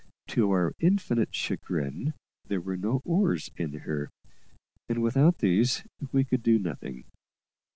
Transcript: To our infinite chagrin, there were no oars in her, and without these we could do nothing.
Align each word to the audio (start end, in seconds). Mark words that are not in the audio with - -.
To 0.29 0.49
our 0.49 0.73
infinite 0.79 1.29
chagrin, 1.35 2.15
there 2.47 2.59
were 2.59 2.75
no 2.75 3.03
oars 3.05 3.51
in 3.55 3.71
her, 3.73 4.09
and 4.89 4.99
without 5.03 5.37
these 5.37 5.83
we 6.11 6.23
could 6.25 6.41
do 6.41 6.57
nothing. 6.57 7.03